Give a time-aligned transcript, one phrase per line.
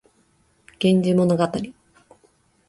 [0.79, 1.47] 源氏物語